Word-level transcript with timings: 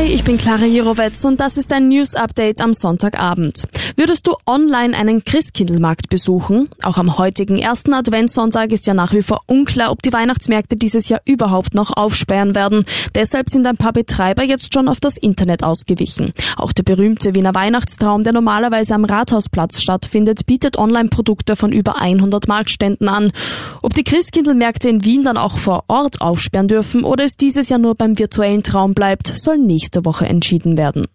Hi, 0.00 0.06
ich 0.06 0.24
bin 0.24 0.38
Clara 0.38 0.64
Jirovetz 0.64 1.26
und 1.26 1.40
das 1.40 1.58
ist 1.58 1.74
ein 1.74 1.88
News 1.88 2.14
Update 2.14 2.62
am 2.62 2.72
Sonntagabend. 2.72 3.68
Würdest 3.96 4.26
du 4.26 4.34
online 4.46 4.96
einen 4.96 5.24
Christkindlmarkt 5.24 6.08
besuchen? 6.08 6.70
Auch 6.80 6.96
am 6.96 7.18
heutigen 7.18 7.58
ersten 7.58 7.92
Adventssonntag 7.92 8.72
ist 8.72 8.86
ja 8.86 8.94
nach 8.94 9.12
wie 9.12 9.20
vor 9.20 9.40
unklar, 9.46 9.90
ob 9.90 10.00
die 10.00 10.10
Weihnachtsmärkte 10.10 10.76
dieses 10.76 11.10
Jahr 11.10 11.20
überhaupt 11.26 11.74
noch 11.74 11.94
aufsperren 11.94 12.54
werden. 12.54 12.86
Deshalb 13.14 13.50
sind 13.50 13.66
ein 13.66 13.76
paar 13.76 13.92
Betreiber 13.92 14.42
jetzt 14.42 14.72
schon 14.72 14.88
auf 14.88 15.00
das 15.00 15.18
Internet 15.18 15.62
ausgewichen. 15.62 16.32
Auch 16.56 16.72
der 16.72 16.82
berühmte 16.82 17.34
Wiener 17.34 17.54
Weihnachtstraum, 17.54 18.24
der 18.24 18.32
normalerweise 18.32 18.94
am 18.94 19.04
Rathausplatz 19.04 19.82
stattfindet, 19.82 20.46
bietet 20.46 20.78
Online-Produkte 20.78 21.56
von 21.56 21.72
über 21.72 22.00
100 22.00 22.48
Marktständen 22.48 23.06
an. 23.06 23.32
Ob 23.82 23.92
die 23.92 24.04
Christkindlmärkte 24.04 24.88
in 24.88 25.04
Wien 25.04 25.24
dann 25.24 25.36
auch 25.36 25.58
vor 25.58 25.84
Ort 25.88 26.22
aufsperren 26.22 26.68
dürfen 26.68 27.04
oder 27.04 27.24
es 27.24 27.36
dieses 27.36 27.68
Jahr 27.68 27.78
nur 27.78 27.96
beim 27.96 28.18
virtuellen 28.18 28.62
Traum 28.62 28.94
bleibt, 28.94 29.26
soll 29.26 29.58
nächste 29.90 30.04
Woche 30.04 30.26
entschieden 30.26 30.76
werden. 30.76 31.06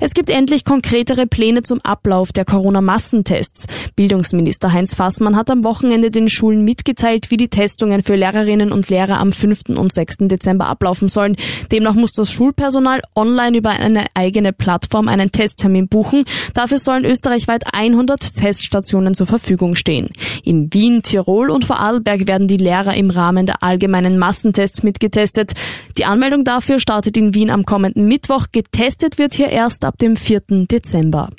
Es 0.00 0.14
gibt 0.14 0.30
endlich 0.30 0.64
konkretere 0.64 1.26
Pläne 1.26 1.62
zum 1.62 1.80
Ablauf 1.80 2.32
der 2.32 2.44
Corona-Massentests. 2.44 3.66
Bildungsminister 3.94 4.72
Heinz 4.72 4.94
Fassmann 4.94 5.36
hat 5.36 5.50
am 5.50 5.64
Wochenende 5.64 6.10
den 6.10 6.28
Schulen 6.28 6.64
mitgeteilt, 6.64 7.30
wie 7.30 7.36
die 7.36 7.48
Testungen 7.48 8.02
für 8.02 8.14
Lehrerinnen 8.14 8.72
und 8.72 8.90
Lehrer 8.90 9.18
am 9.18 9.32
5. 9.32 9.70
und 9.76 9.92
6. 9.92 10.16
Dezember 10.28 10.66
ablaufen 10.66 11.08
sollen. 11.08 11.36
Demnach 11.72 11.94
muss 11.94 12.12
das 12.12 12.30
Schulpersonal 12.30 13.00
online 13.14 13.56
über 13.56 13.70
eine 13.70 14.06
eigene 14.14 14.52
Plattform 14.52 15.08
einen 15.08 15.32
Testtermin 15.32 15.88
buchen. 15.88 16.24
Dafür 16.52 16.78
sollen 16.78 17.04
österreichweit 17.04 17.64
100 17.72 18.36
Teststationen 18.36 19.14
zur 19.14 19.26
Verfügung 19.26 19.76
stehen. 19.76 20.10
In 20.44 20.72
Wien, 20.74 21.02
Tirol 21.02 21.50
und 21.50 21.64
Vorarlberg 21.64 22.26
werden 22.26 22.48
die 22.48 22.58
Lehrer 22.58 22.94
im 22.94 23.10
Rahmen 23.10 23.46
der 23.46 23.62
allgemeinen 23.62 24.18
Massentests 24.18 24.82
mitgetestet. 24.82 25.52
Die 25.96 26.04
Anmeldung 26.04 26.44
dafür 26.44 26.80
startet 26.80 27.16
in 27.16 27.34
Wien 27.34 27.50
am 27.50 27.64
kommenden 27.64 28.06
Mittwoch. 28.06 28.46
Getestet 28.52 29.16
wird 29.18 29.32
hier 29.32 29.48
erst 29.48 29.85
ab 29.86 29.98
dem 29.98 30.16
4. 30.16 30.66
Dezember. 30.70 31.30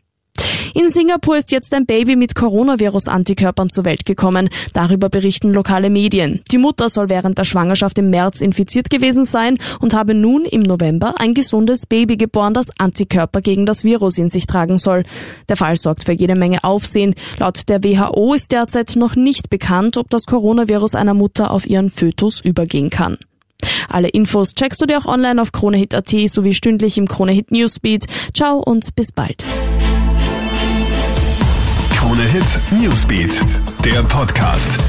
In 0.74 0.92
Singapur 0.92 1.38
ist 1.38 1.52
jetzt 1.52 1.74
ein 1.74 1.88
Baby 1.88 2.16
mit 2.16 2.36
Coronavirus-Antikörpern 2.36 3.70
zur 3.70 3.84
Welt 3.84 4.06
gekommen. 4.06 4.50
Darüber 4.74 5.10
berichten 5.10 5.52
lokale 5.52 5.90
Medien. 5.90 6.42
Die 6.52 6.60
Mutter 6.60 6.90
soll 6.90 7.10
während 7.10 7.38
der 7.40 7.46
Schwangerschaft 7.46 7.98
im 7.98 8.12
März 8.12 8.42
infiziert 8.42 8.92
gewesen 8.92 9.26
sein 9.26 9.58
und 9.80 9.96
habe 9.96 10.14
nun 10.14 10.46
im 10.46 10.62
November 10.62 11.16
ein 11.20 11.34
gesundes 11.34 11.88
Baby 11.88 12.16
geboren, 12.16 12.54
das 12.54 12.70
Antikörper 12.78 13.42
gegen 13.42 13.66
das 13.66 13.84
Virus 13.84 14.20
in 14.20 14.30
sich 14.30 14.46
tragen 14.46 14.78
soll. 14.78 15.04
Der 15.50 15.58
Fall 15.58 15.78
sorgt 15.78 16.04
für 16.04 16.14
jede 16.14 16.36
Menge 16.36 16.64
Aufsehen. 16.64 17.16
Laut 17.40 17.70
der 17.70 17.84
WHO 17.84 18.36
ist 18.36 18.52
derzeit 18.52 18.96
noch 18.96 19.16
nicht 19.16 19.50
bekannt, 19.50 19.98
ob 19.98 20.12
das 20.12 20.26
Coronavirus 20.26 20.94
einer 20.94 21.16
Mutter 21.16 21.50
auf 21.50 21.66
ihren 21.66 21.90
Fötus 21.90 22.42
übergehen 22.42 22.92
kann. 22.92 23.18
Alle 23.90 24.10
Infos 24.10 24.54
checkst 24.54 24.82
du 24.82 24.86
dir 24.86 25.00
auch 25.00 25.06
online 25.06 25.42
auf 25.42 25.52
kronehit.at 25.52 26.10
sowie 26.28 26.54
stündlich 26.54 26.98
im 26.98 27.08
Kronehit 27.08 27.52
Newsbeat. 27.52 28.06
Ciao 28.34 28.58
und 28.60 28.96
bis 28.96 29.12
bald. 29.12 29.46
Kronehit 31.96 32.60
Newsbeat, 32.72 33.42
der 33.84 34.04
Podcast. 34.04 34.80